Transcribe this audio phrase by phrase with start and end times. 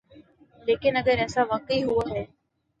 [0.67, 2.25] لیکن اگر ایسا واقعی ہوا ہے۔